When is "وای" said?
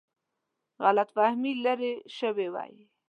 2.53-2.73